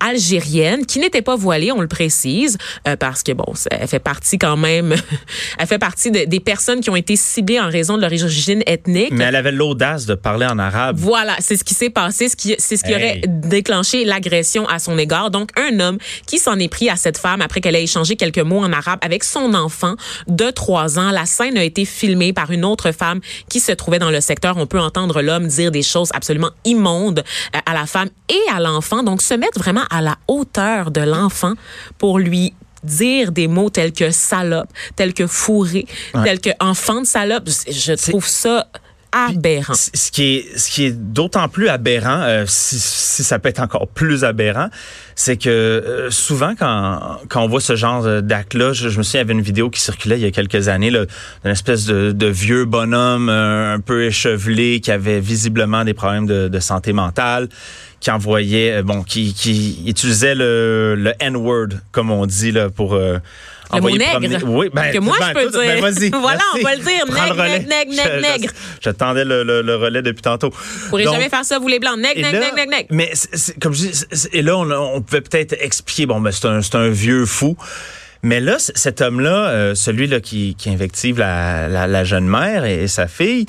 algérienne 0.00 0.86
qui 0.86 0.98
n'était 0.98 1.22
pas 1.22 1.36
voilée, 1.36 1.72
on 1.72 1.80
le 1.80 1.88
précise, 1.88 2.58
parce 2.98 3.22
que 3.22 3.32
bon, 3.32 3.52
elle 3.80 3.88
fait 3.88 3.98
partie 3.98 4.38
quand 4.38 4.56
même, 4.56 4.94
elle 5.58 5.66
fait 5.66 5.78
partie 5.78 6.10
de- 6.10 6.24
des 6.24 6.40
personnes 6.40 6.80
qui 6.80 6.90
ont 6.90 6.96
été 6.96 7.16
ciblées 7.16 7.60
en 7.60 7.68
raison 7.68 7.96
de 7.96 8.02
leur 8.02 8.10
origine 8.12 8.62
ethnique. 8.66 9.12
Mais 9.12 9.24
elle 9.24 9.36
avait 9.36 9.52
l'audace 9.52 10.06
de 10.06 10.14
parler 10.14 10.46
en 10.46 10.58
arabe. 10.58 10.96
Voilà, 10.98 11.36
c'est 11.40 11.56
ce 11.56 11.64
qui 11.64 11.74
s'est 11.74 11.90
passé, 11.90 12.28
ce 12.28 12.36
qui, 12.36 12.54
c'est 12.58 12.76
ce 12.76 12.84
qui 12.84 12.92
Hey. 12.92 12.96
aurait 12.96 13.22
déclenché 13.26 14.04
l'agression 14.04 14.66
à 14.68 14.78
son 14.78 14.96
égard. 14.98 15.30
Donc, 15.30 15.50
un 15.58 15.80
homme 15.80 15.98
qui 16.26 16.38
s'en 16.38 16.58
est 16.58 16.68
pris 16.68 16.88
à 16.88 16.96
cette 16.96 17.18
femme 17.18 17.40
après 17.40 17.60
qu'elle 17.60 17.74
ait 17.76 17.82
échangé 17.82 18.16
quelques 18.16 18.38
mots 18.38 18.60
en 18.62 18.72
arabe 18.72 18.98
avec 19.02 19.24
son 19.24 19.54
enfant 19.54 19.94
de 20.28 20.50
trois 20.50 20.98
ans. 20.98 21.10
La 21.10 21.26
scène 21.26 21.56
a 21.58 21.64
été 21.64 21.84
filmée 21.84 22.32
par 22.32 22.50
une 22.50 22.64
autre 22.64 22.92
femme 22.92 23.20
qui 23.48 23.60
se 23.60 23.72
trouvait 23.72 23.98
dans 23.98 24.10
le 24.10 24.20
secteur. 24.20 24.56
On 24.56 24.66
peut 24.66 24.80
entendre 24.80 25.22
l'homme 25.22 25.46
dire 25.48 25.70
des 25.70 25.82
choses 25.82 26.10
absolument 26.14 26.50
immondes 26.64 27.24
euh, 27.54 27.58
à 27.66 27.74
la 27.74 27.86
femme 27.86 28.08
et 28.28 28.52
à 28.54 28.60
l'enfant. 28.60 29.02
Donc, 29.02 29.22
se 29.22 29.34
mettre 29.34 29.58
vraiment 29.58 29.84
à 29.90 30.00
la 30.00 30.16
hauteur 30.28 30.90
de 30.90 31.00
l'enfant 31.00 31.54
pour 31.98 32.18
lui 32.18 32.54
dire 32.84 33.32
des 33.32 33.48
mots 33.48 33.70
tels 33.70 33.92
que 33.92 34.10
salope, 34.10 34.68
tels 34.96 35.14
que 35.14 35.26
fourré, 35.26 35.86
tels 36.24 36.40
que 36.40 36.50
enfant 36.60 37.00
de 37.00 37.06
salope. 37.06 37.48
Je 37.68 37.92
trouve 38.10 38.26
ça 38.26 38.66
aberrant. 39.14 39.74
Ce 39.74 40.10
qui 40.10 40.36
est, 40.36 40.58
ce 40.58 40.70
qui 40.70 40.84
est 40.86 40.92
d'autant 40.92 41.48
plus 41.48 41.68
aberrant, 41.68 42.22
euh, 42.22 42.44
si, 42.46 42.78
si 42.78 43.22
ça 43.22 43.38
peut 43.38 43.48
être 43.48 43.60
encore 43.60 43.86
plus 43.86 44.24
aberrant, 44.24 44.68
c'est 45.16 45.36
que 45.36 45.48
euh, 45.48 46.10
souvent 46.10 46.54
quand, 46.58 47.18
quand 47.28 47.42
on 47.42 47.48
voit 47.48 47.60
ce 47.60 47.76
genre 47.76 48.22
d'acte-là, 48.22 48.72
je, 48.72 48.88
je 48.88 48.98
me 48.98 49.02
souviens, 49.02 49.20
il 49.20 49.24
y 49.24 49.26
avait 49.26 49.32
une 49.34 49.40
vidéo 49.42 49.70
qui 49.70 49.80
circulait 49.80 50.16
il 50.18 50.22
y 50.22 50.26
a 50.26 50.30
quelques 50.30 50.68
années, 50.68 50.90
d'une 50.90 51.06
espèce 51.44 51.86
de, 51.86 52.12
de 52.12 52.26
vieux 52.26 52.64
bonhomme 52.64 53.28
euh, 53.28 53.74
un 53.74 53.80
peu 53.80 54.04
échevelé 54.04 54.80
qui 54.80 54.90
avait 54.90 55.20
visiblement 55.20 55.84
des 55.84 55.94
problèmes 55.94 56.26
de, 56.26 56.48
de 56.48 56.60
santé 56.60 56.92
mentale, 56.92 57.48
qui 58.00 58.10
envoyait, 58.10 58.72
euh, 58.78 58.82
bon, 58.82 59.02
qui, 59.02 59.32
qui 59.34 59.82
utilisait 59.86 60.34
le, 60.34 60.94
le 60.96 61.12
N-word, 61.20 61.68
comme 61.92 62.10
on 62.10 62.26
dit, 62.26 62.52
là, 62.52 62.68
pour... 62.68 62.94
euh, 62.94 63.18
Le 63.72 63.80
mot 63.80 63.88
nègre. 63.96 64.44
Oui, 64.46 64.68
ben, 64.72 64.92
Que 64.92 64.98
moi, 64.98 65.16
je 65.18 65.24
ben, 65.26 65.32
peux 65.34 65.50
tout- 65.50 65.58
ben, 65.58 65.74
dire. 65.76 65.82
vas-y, 65.82 66.10
Voilà, 66.20 66.42
on 66.54 66.62
va 66.62 66.74
le 66.76 66.82
dire. 66.82 67.06
Nègre, 67.06 67.34
nègre, 67.42 67.68
nègre, 67.68 67.92
Je- 67.92 67.96
nègre, 67.96 68.12
je- 68.14 68.20
nègre. 68.42 68.52
J'attendais 68.82 69.24
le, 69.24 69.42
le- 69.42 69.62
le 69.62 69.76
relais 69.76 70.02
depuis 70.02 70.20
tantôt. 70.20 70.50
Vous 70.50 70.88
pourrez 70.90 71.04
Donc, 71.04 71.14
jamais 71.14 71.30
faire 71.30 71.44
ça, 71.46 71.58
vous 71.58 71.66
les 71.68 71.78
blancs. 71.78 71.96
Nègre, 71.98 72.20
nègre, 72.20 72.40
nègre, 72.40 72.56
nègre, 72.56 72.70
nègre. 72.70 72.88
Mais 72.90 73.10
comme 73.62 73.72
je 73.72 73.78
dis, 73.88 74.04
et 74.34 74.42
là, 74.42 74.58
on, 74.58 74.70
on 74.70 75.00
pouvait 75.04 75.20
peut-être 75.20 75.54
expliquer, 75.60 76.06
bon, 76.06 76.20
ben, 76.20 76.30
c'est 76.32 76.46
un, 76.46 76.60
un 76.80 76.88
vieux 76.88 77.24
fou. 77.26 77.56
Mais 78.22 78.40
là, 78.40 78.56
cet 78.58 79.00
homme-là, 79.02 79.48
euh, 79.50 79.74
celui-là 79.74 80.20
qui, 80.20 80.54
qui 80.56 80.70
invective 80.70 81.18
la, 81.18 81.68
la, 81.68 81.86
la 81.86 82.04
jeune 82.04 82.26
mère 82.26 82.64
et, 82.64 82.84
et 82.84 82.88
sa 82.88 83.06
fille, 83.06 83.44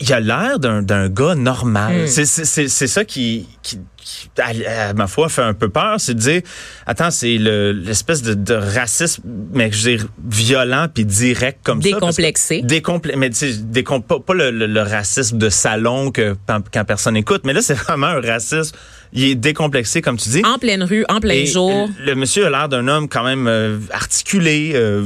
il 0.00 0.12
a 0.12 0.20
l'air 0.20 0.58
d'un 0.58 1.08
gars 1.08 1.34
normal. 1.34 2.02
Hmm. 2.02 2.06
C'est- 2.06 2.86
ça 2.86 3.04
qui, 3.04 3.46
qui, 3.62 3.78
qui, 3.96 4.28
à, 4.40 4.88
à 4.88 4.92
ma 4.94 5.06
foi, 5.06 5.28
fait 5.28 5.42
un 5.42 5.52
peu 5.54 5.68
peur. 5.68 5.96
C'est 5.98 6.14
de 6.14 6.18
dire, 6.20 6.42
attends, 6.86 7.10
c'est 7.10 7.36
le- 7.38 7.72
l'espèce 7.72 8.22
de, 8.22 8.32
de 8.34 8.54
racisme, 8.54 9.22
mais 9.54 9.70
je 9.72 9.76
veux 9.90 9.96
dire, 9.96 10.06
violent 10.26 10.88
puis 10.92 11.04
direct 11.04 11.60
comme 11.62 11.82
ça. 11.82 11.88
parce 12.00 12.16
que- 12.16 12.22
Décomplexé. 12.62 13.18
Mais 13.18 13.30
tu 13.30 13.36
sais, 13.36 13.52
décom- 13.52 14.02
pas, 14.02 14.20
pas 14.20 14.34
le, 14.34 14.50
le- 14.50 14.66
le 14.66 14.82
racisme 14.82 15.36
de 15.38 15.48
salon 15.50 16.10
que 16.10 16.36
quand, 16.46 16.60
quand 16.72 16.84
personne 16.84 17.16
écoute, 17.16 17.42
mais 17.44 17.52
là 17.54 17.60
c'est 17.62 17.74
vraiment 17.74 18.06
un 18.08 18.20
racisme. 18.20 18.74
Il 19.12 19.24
est 19.24 19.34
décomplexé 19.34 20.02
comme 20.02 20.16
tu 20.18 20.28
dis. 20.28 20.42
En 20.44 20.58
pleine 20.58 20.82
rue, 20.82 21.04
en 21.08 21.18
plein 21.20 21.34
Et 21.34 21.46
jour. 21.46 21.88
Le, 22.04 22.14
monsieur 22.14 22.46
a 22.46 22.50
l'air 22.50 22.68
d'un 22.68 22.86
homme 22.88 23.08
quand 23.08 23.24
même 23.24 23.46
euh, 23.46 23.78
articulé, 23.90 24.72
euh, 24.74 25.04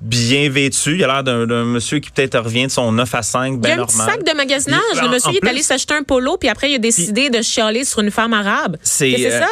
bien 0.00 0.50
vêtu. 0.50 0.96
Il 0.96 1.04
a 1.04 1.06
l'air 1.06 1.24
d'un 1.24 1.64
monsieur 1.64 1.98
qui 2.00 2.10
peut-être 2.10 2.38
revient 2.38 2.66
de 2.66 2.72
son 2.72 2.90
9 2.92 3.14
à 3.14 3.22
5, 3.22 3.46
Il 3.46 3.54
y 3.54 3.56
ben 3.58 3.70
a 3.70 3.72
un 3.74 3.76
normal. 3.76 3.86
petit 4.06 4.12
sac 4.12 4.24
de 4.26 4.36
magasinage. 4.36 4.80
Il- 4.94 5.02
Le 5.02 5.08
monsieur 5.08 5.30
il 5.32 5.36
est 5.36 5.48
allé 5.48 5.62
s'acheter 5.62 5.94
un 5.94 6.02
polo, 6.02 6.36
puis 6.36 6.48
après, 6.48 6.70
il 6.70 6.74
a 6.74 6.78
décidé 6.78 7.30
de 7.30 7.40
chialer 7.42 7.84
sur 7.84 8.00
une 8.00 8.10
femme 8.10 8.32
arabe. 8.32 8.76
C'est, 8.82 9.26
euh, 9.32 9.40
ça? 9.40 9.48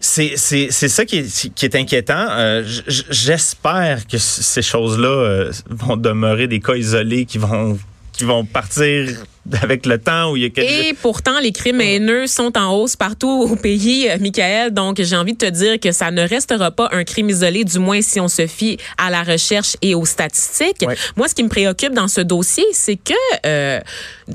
C'est, 0.00 0.32
c'est, 0.36 0.68
c'est 0.70 0.88
ça 0.88 1.04
qui 1.04 1.18
est, 1.18 1.54
qui 1.54 1.64
est 1.64 1.74
inquiétant. 1.76 2.26
Euh, 2.30 2.62
j'espère 3.10 4.06
que 4.06 4.18
ces 4.18 4.62
choses-là 4.62 5.08
euh, 5.08 5.52
vont 5.70 5.96
demeurer 5.96 6.46
des 6.48 6.60
cas 6.60 6.74
isolés 6.74 7.24
qui 7.24 7.38
vont 7.38 7.78
qui 8.12 8.24
vont 8.24 8.44
partir 8.46 9.08
avec 9.62 9.86
le 9.86 9.98
temps 9.98 10.30
où 10.30 10.36
il 10.36 10.42
y 10.42 10.46
a 10.46 10.50
quelque 10.50 10.88
Et 10.88 10.94
pourtant, 10.94 11.38
les 11.40 11.52
crimes 11.52 11.80
haineux 11.80 12.26
sont 12.26 12.56
en 12.56 12.74
hausse 12.74 12.96
partout 12.96 13.28
au 13.28 13.56
pays, 13.56 14.08
euh, 14.08 14.18
Michael. 14.20 14.72
Donc, 14.72 15.00
j'ai 15.00 15.16
envie 15.16 15.32
de 15.32 15.38
te 15.38 15.50
dire 15.50 15.78
que 15.80 15.92
ça 15.92 16.10
ne 16.10 16.26
restera 16.26 16.70
pas 16.70 16.88
un 16.92 17.04
crime 17.04 17.30
isolé, 17.30 17.64
du 17.64 17.78
moins 17.78 18.02
si 18.02 18.20
on 18.20 18.28
se 18.28 18.46
fie 18.46 18.78
à 18.98 19.10
la 19.10 19.22
recherche 19.22 19.76
et 19.82 19.94
aux 19.94 20.04
statistiques. 20.04 20.84
Moi, 21.16 21.28
ce 21.28 21.34
qui 21.34 21.42
me 21.42 21.48
préoccupe 21.48 21.92
dans 21.92 22.08
ce 22.08 22.20
dossier, 22.20 22.64
c'est 22.72 22.96
que 22.96 23.14
euh, 23.44 23.80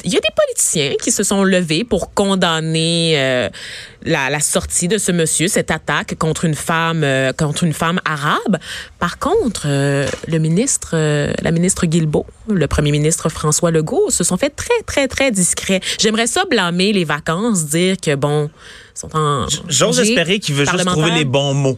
il 0.03 0.11
y 0.11 0.15
a 0.15 0.19
des 0.19 0.29
politiciens 0.35 0.93
qui 1.01 1.11
se 1.11 1.23
sont 1.23 1.43
levés 1.43 1.83
pour 1.83 2.13
condamner 2.13 3.13
euh, 3.17 3.49
la, 4.03 4.29
la 4.29 4.39
sortie 4.39 4.87
de 4.87 4.97
ce 4.97 5.11
monsieur, 5.11 5.47
cette 5.47 5.69
attaque 5.69 6.15
contre 6.17 6.45
une 6.45 6.55
femme, 6.55 7.03
euh, 7.03 7.33
contre 7.33 7.63
une 7.63 7.73
femme 7.73 7.99
arabe. 8.05 8.57
Par 8.99 9.19
contre, 9.19 9.63
euh, 9.65 10.07
le 10.27 10.39
ministre, 10.39 10.95
la 10.95 11.51
ministre 11.51 11.85
Guilbeault, 11.85 12.25
le 12.49 12.67
premier 12.67 12.91
ministre 12.91 13.29
François 13.29 13.71
Legault, 13.71 14.09
se 14.09 14.23
sont 14.23 14.37
fait 14.37 14.49
très, 14.49 14.81
très, 14.85 15.07
très 15.07 15.31
discrets. 15.31 15.81
J'aimerais 15.99 16.27
ça 16.27 16.45
blâmer 16.49 16.93
les 16.93 17.03
vacances, 17.03 17.65
dire 17.65 17.97
que 17.97 18.15
bon, 18.15 18.49
ils 18.95 18.99
sont 18.99 19.15
en. 19.15 19.47
J'ose 19.67 19.99
espérer 19.99 20.39
qu'il 20.39 20.55
veut 20.55 20.65
juste 20.65 20.85
trouver 20.85 21.11
les 21.11 21.25
bons 21.25 21.53
mots. 21.53 21.77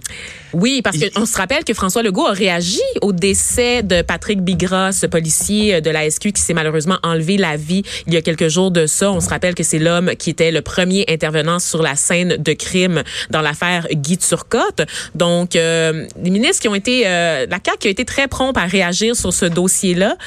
Oui, 0.53 0.81
parce 0.83 0.97
qu'on 0.97 1.25
se 1.25 1.37
rappelle 1.37 1.63
que 1.63 1.73
François 1.73 2.03
Legault 2.03 2.27
a 2.27 2.31
réagi 2.31 2.81
au 3.01 3.11
décès 3.11 3.83
de 3.83 4.01
Patrick 4.01 4.41
Bigra, 4.41 4.91
ce 4.91 5.05
policier 5.05 5.81
de 5.81 5.89
la 5.89 6.09
SQ 6.09 6.31
qui 6.31 6.41
s'est 6.41 6.53
malheureusement 6.53 6.97
enlevé 7.03 7.37
la 7.37 7.57
vie 7.57 7.83
il 8.07 8.13
y 8.13 8.17
a 8.17 8.21
quelques 8.21 8.47
jours 8.47 8.71
de 8.71 8.85
ça. 8.85 9.11
On 9.11 9.19
se 9.19 9.29
rappelle 9.29 9.55
que 9.55 9.63
c'est 9.63 9.79
l'homme 9.79 10.15
qui 10.15 10.29
était 10.29 10.51
le 10.51 10.61
premier 10.61 11.05
intervenant 11.09 11.59
sur 11.59 11.81
la 11.81 11.95
scène 11.95 12.37
de 12.37 12.53
crime 12.53 13.03
dans 13.29 13.41
l'affaire 13.41 13.87
Guy 13.91 14.17
Turcotte. 14.17 14.83
Donc, 15.15 15.55
euh, 15.55 16.05
les 16.21 16.29
ministres 16.29 16.61
qui 16.61 16.67
ont 16.67 16.75
été, 16.75 17.03
euh, 17.07 17.45
la 17.49 17.57
CAQ 17.63 17.77
qui 17.79 17.87
a 17.87 17.91
été 17.91 18.05
très 18.05 18.27
prompt 18.27 18.55
à 18.57 18.65
réagir 18.65 19.15
sur 19.15 19.33
ce 19.33 19.45
dossier-là, 19.45 20.17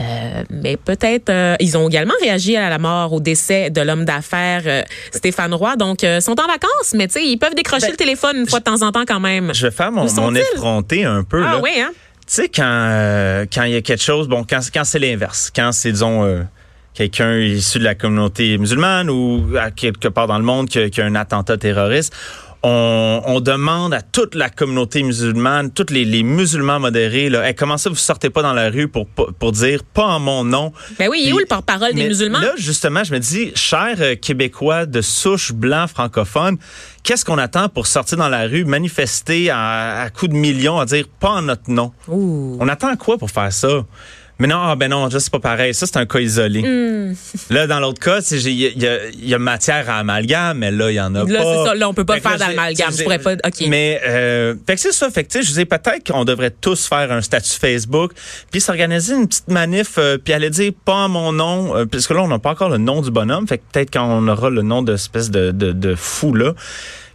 euh, 0.00 0.44
mais 0.50 0.76
peut-être, 0.76 1.30
euh, 1.30 1.56
ils 1.60 1.76
ont 1.76 1.88
également 1.88 2.14
réagi 2.20 2.56
à 2.56 2.68
la 2.68 2.78
mort, 2.78 3.12
au 3.12 3.20
décès 3.20 3.70
de 3.70 3.80
l'homme 3.80 4.04
d'affaires 4.04 4.62
euh, 4.66 4.82
Stéphane 5.12 5.54
Roy. 5.54 5.76
Donc, 5.76 6.04
euh, 6.04 6.20
sont 6.20 6.38
en 6.40 6.46
vacances, 6.46 6.94
mais 6.94 7.06
tu 7.08 7.14
sais, 7.14 7.26
ils 7.26 7.36
peuvent 7.36 7.54
décrocher 7.54 7.86
Ben, 7.86 7.92
le 7.92 7.96
téléphone 7.96 8.36
une 8.38 8.48
fois 8.48 8.60
de 8.60 8.64
temps 8.64 8.82
en 8.82 8.92
temps 8.92 9.04
quand 9.06 9.20
même. 9.20 9.52
Je 9.54 9.67
Où 10.04 10.08
sont-ils? 10.08 10.20
mon 10.20 10.34
effronté 10.34 11.04
un 11.04 11.22
peu. 11.22 11.42
Ah 11.44 11.52
là. 11.52 11.60
oui, 11.62 11.72
hein? 11.80 11.90
Tu 12.26 12.34
sais, 12.34 12.48
quand 12.48 12.62
euh, 12.64 13.46
quand 13.52 13.62
il 13.62 13.72
y 13.72 13.76
a 13.76 13.80
quelque 13.80 14.02
chose, 14.02 14.28
bon, 14.28 14.44
quand, 14.48 14.60
quand 14.72 14.84
c'est 14.84 14.98
l'inverse, 14.98 15.50
quand 15.54 15.72
c'est, 15.72 15.92
disons, 15.92 16.24
euh, 16.24 16.42
quelqu'un 16.92 17.38
issu 17.38 17.78
de 17.78 17.84
la 17.84 17.94
communauté 17.94 18.58
musulmane 18.58 19.08
ou 19.08 19.56
à 19.58 19.70
quelque 19.70 20.08
part 20.08 20.26
dans 20.26 20.38
le 20.38 20.44
monde 20.44 20.68
qui 20.68 21.00
a 21.00 21.04
un 21.04 21.14
attentat 21.14 21.56
terroriste, 21.56 22.14
on, 22.62 23.22
on 23.26 23.40
demande 23.40 23.94
à 23.94 24.02
toute 24.02 24.34
la 24.34 24.50
communauté 24.50 25.02
musulmane, 25.02 25.70
tous 25.70 25.86
les, 25.90 26.04
les 26.04 26.22
musulmans 26.22 26.80
modérés, 26.80 27.28
là, 27.28 27.46
Hey, 27.48 27.54
comment 27.54 27.78
ça 27.78 27.88
vous 27.88 27.96
sortez 27.96 28.30
pas 28.30 28.42
dans 28.42 28.52
la 28.52 28.68
rue 28.70 28.88
pour, 28.88 29.06
pour 29.06 29.32
pour 29.32 29.52
dire 29.52 29.84
pas 29.84 30.04
en 30.06 30.20
mon 30.20 30.44
nom? 30.44 30.72
Ben 30.98 31.08
oui, 31.08 31.20
il 31.22 31.28
est 31.28 31.32
où 31.32 31.38
le 31.38 31.46
porte-parole 31.46 31.94
des 31.94 32.08
musulmans? 32.08 32.40
Là, 32.40 32.52
justement, 32.56 33.04
je 33.04 33.12
me 33.14 33.18
dis, 33.20 33.52
chers 33.54 33.96
euh, 34.00 34.14
Québécois 34.16 34.86
de 34.86 35.00
souche 35.00 35.52
blanc 35.52 35.86
francophone, 35.86 36.56
qu'est-ce 37.04 37.24
qu'on 37.24 37.38
attend 37.38 37.68
pour 37.68 37.86
sortir 37.86 38.18
dans 38.18 38.28
la 38.28 38.46
rue, 38.46 38.64
manifester 38.64 39.50
à, 39.50 40.02
à 40.02 40.10
coups 40.10 40.32
de 40.32 40.36
millions, 40.36 40.78
à 40.78 40.84
dire 40.86 41.06
pas 41.20 41.30
en 41.30 41.42
notre 41.42 41.70
nom? 41.70 41.92
Ouh. 42.08 42.56
On 42.60 42.68
attend 42.68 42.96
quoi 42.96 43.18
pour 43.18 43.30
faire 43.30 43.52
ça? 43.52 43.84
Mais 44.40 44.46
non, 44.46 44.58
ah, 44.62 44.76
ben 44.76 44.88
non, 44.88 45.10
ça, 45.10 45.18
c'est 45.18 45.32
pas 45.32 45.40
pareil. 45.40 45.74
Ça, 45.74 45.86
c'est 45.86 45.96
un 45.96 46.06
cas 46.06 46.20
isolé. 46.20 46.62
Hmm. 46.62 47.14
Là, 47.50 47.66
dans 47.66 47.80
l'autre 47.80 48.00
cas, 48.00 48.20
il 48.30 48.48
y, 48.50 48.86
a- 48.86 49.08
il 49.12 49.28
y 49.28 49.34
a 49.34 49.38
matière 49.38 49.90
à 49.90 49.98
amalgame, 49.98 50.58
mais 50.58 50.70
là, 50.70 50.90
il 50.90 50.94
y 50.94 51.00
en 51.00 51.12
a 51.16 51.24
Là, 51.24 51.42
pas. 51.42 51.44
c'est 51.44 51.64
ça. 51.70 51.74
Là, 51.74 51.88
on 51.88 51.94
peut 51.94 52.04
pas 52.04 52.14
Fait 52.14 52.20
faire 52.28 52.38
d'amalgame. 52.38 52.92
Je 52.96 53.02
pourrais 53.02 53.18
pas. 53.18 53.32
OK. 53.34 53.64
Mais, 53.68 54.00
euh, 54.06 54.54
fait 54.66 54.74
que 54.76 54.80
c'est 54.80 54.92
ça. 54.92 55.10
Fait 55.10 55.24
que, 55.24 55.28
tu 55.32 55.38
sais, 55.38 55.42
je 55.42 55.48
disais 55.48 55.64
peut-être 55.64 56.10
qu'on 56.12 56.24
devrait 56.24 56.52
tous 56.52 56.86
faire 56.86 57.10
un 57.10 57.20
statut 57.20 57.58
Facebook, 57.58 58.12
puis 58.50 58.60
s'organiser 58.60 59.14
une 59.14 59.26
petite 59.26 59.48
manif, 59.48 59.94
euh, 59.98 60.18
puis 60.18 60.32
aller 60.32 60.50
dire 60.50 60.72
pas 60.84 61.08
mon 61.08 61.32
nom, 61.32 61.76
euh, 61.76 61.84
parce 61.86 62.06
que 62.06 62.14
là, 62.14 62.22
on 62.22 62.28
n'a 62.28 62.38
pas 62.38 62.50
encore 62.50 62.68
le 62.68 62.78
nom 62.78 63.02
du 63.02 63.10
bonhomme. 63.10 63.48
Fait 63.48 63.58
que 63.58 63.62
peut-être 63.72 63.90
quand 63.92 64.04
on 64.06 64.28
aura 64.28 64.50
le 64.50 64.62
nom 64.62 64.82
de 64.82 64.94
espèce 64.94 65.30
de, 65.30 65.50
de, 65.50 65.72
de 65.72 65.94
fou, 65.96 66.34
là, 66.34 66.54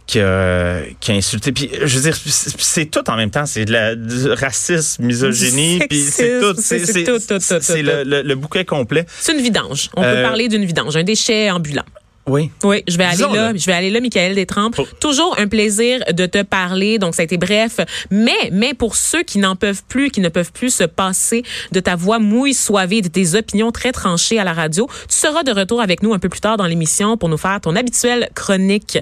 qui 0.06 0.20
a, 0.20 0.80
qui 1.00 1.12
a 1.12 1.14
insulté. 1.14 1.52
Puis, 1.52 1.70
je 1.82 1.96
veux 1.98 2.02
dire, 2.02 2.16
c'est 2.16 2.86
tout 2.86 3.08
en 3.08 3.16
même 3.16 3.30
temps. 3.30 3.46
C'est 3.46 3.64
de 3.64 3.72
la 3.72 3.94
du 3.94 4.28
racisme, 4.30 5.04
misogynie, 5.04 5.80
puis 5.88 6.02
c'est 6.02 6.40
tout. 6.40 6.54
c'est 6.58 6.80
tout, 7.04 7.18
tout, 7.18 7.18
tout, 7.26 7.40
C'est 7.40 7.60
tout, 7.60 7.82
le, 7.86 8.02
le, 8.04 8.22
le 8.22 8.34
bouquet 8.34 8.64
complet. 8.64 9.06
C'est 9.20 9.32
une 9.34 9.42
vidange. 9.42 9.88
On 9.96 10.02
peut 10.02 10.08
Euh, 10.08 10.22
parler 10.22 10.48
d'une 10.48 10.64
vidange, 10.64 10.96
un 10.96 11.04
déchet 11.04 11.50
ambulant. 11.50 11.84
Oui. 12.26 12.50
Oui, 12.62 12.82
je 12.88 12.96
vais 12.96 13.04
aller 13.04 13.16
là. 13.34 13.52
Je 13.54 13.66
vais 13.66 13.72
aller 13.74 13.90
là, 13.90 14.00
Michael 14.00 14.34
Détrempe. 14.34 14.74
Pour- 14.76 14.88
Toujours 14.98 15.36
un 15.38 15.46
plaisir 15.46 16.00
de 16.12 16.24
te 16.26 16.42
parler. 16.42 16.98
Donc, 16.98 17.14
ça 17.14 17.20
a 17.22 17.24
été 17.24 17.36
bref. 17.36 17.80
Mais, 18.10 18.32
mais 18.50 18.72
pour 18.72 18.96
ceux 18.96 19.22
qui 19.22 19.38
n'en 19.38 19.56
peuvent 19.56 19.82
plus, 19.88 20.10
qui 20.10 20.20
ne 20.20 20.28
peuvent 20.30 20.52
plus 20.52 20.70
se 20.74 20.84
passer 20.84 21.42
de 21.72 21.80
ta 21.80 21.96
voix 21.96 22.18
mouille, 22.18 22.54
soivée, 22.54 23.02
de 23.02 23.08
tes 23.08 23.34
opinions 23.34 23.72
très 23.72 23.92
tranchées 23.92 24.38
à 24.38 24.44
la 24.44 24.52
radio, 24.54 24.88
tu 25.08 25.16
seras 25.16 25.42
de 25.42 25.52
retour 25.52 25.82
avec 25.82 26.02
nous 26.02 26.14
un 26.14 26.18
peu 26.18 26.28
plus 26.30 26.40
tard 26.40 26.56
dans 26.56 26.66
l'émission 26.66 27.16
pour 27.18 27.28
nous 27.28 27.36
faire 27.36 27.60
ton 27.60 27.76
habituelle 27.76 28.28
chronique 28.34 28.98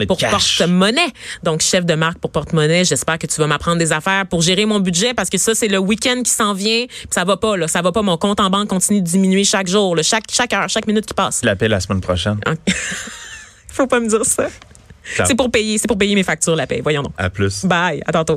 de 0.00 0.04
pour 0.06 0.18
porte-monnaie. 0.30 1.12
Donc, 1.44 1.62
chef 1.62 1.86
de 1.86 1.94
marque 1.94 2.18
pour 2.18 2.30
porte-monnaie, 2.30 2.84
j'espère 2.84 3.18
que 3.18 3.26
tu 3.26 3.40
vas 3.40 3.46
m'apprendre 3.46 3.78
des 3.78 3.92
affaires 3.92 4.26
pour 4.26 4.42
gérer 4.42 4.66
mon 4.66 4.80
budget 4.80 5.14
parce 5.14 5.30
que 5.30 5.38
ça, 5.38 5.54
c'est 5.54 5.68
le 5.68 5.78
week-end 5.78 6.20
qui 6.22 6.30
s'en 6.30 6.52
vient. 6.52 6.84
Puis 6.86 7.08
ça 7.10 7.24
va 7.24 7.36
pas, 7.38 7.56
là. 7.56 7.66
Ça 7.68 7.80
va 7.80 7.92
pas. 7.92 8.02
Mon 8.02 8.16
compte 8.18 8.40
en 8.40 8.50
banque 8.50 8.68
continue 8.68 9.00
de 9.00 9.06
diminuer 9.06 9.44
chaque 9.44 9.68
jour, 9.68 9.96
là, 9.96 10.02
chaque, 10.02 10.24
chaque 10.30 10.52
heure, 10.52 10.68
chaque 10.68 10.86
minute 10.86 11.06
qui 11.06 11.14
passe. 11.14 11.40
Je 11.42 11.46
l'appelle 11.46 11.70
la 11.70 11.80
semaine 11.80 12.00
prochaine. 12.00 12.38
Faut 13.68 13.86
pas 13.86 14.00
me 14.00 14.08
dire 14.08 14.24
ça. 14.24 14.48
C'est 15.24 15.34
pour 15.34 15.50
payer, 15.50 15.78
c'est 15.78 15.88
pour 15.88 15.96
payer 15.96 16.14
mes 16.14 16.22
factures, 16.22 16.54
la 16.54 16.66
paie. 16.66 16.80
Voyons 16.82 17.02
donc. 17.02 17.14
À 17.16 17.30
plus. 17.30 17.64
Bye. 17.64 18.02
À 18.06 18.12
tantôt. 18.12 18.36